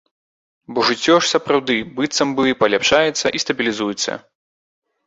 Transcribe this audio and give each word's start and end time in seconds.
Бо 0.77 0.85
жыццё 0.87 1.15
ж 1.21 1.29
сапраўды 1.33 1.75
быццам 2.01 2.35
бы 2.41 2.57
паляпшаецца 2.65 3.27
і 3.35 3.47
стабілізуецца. 3.47 4.11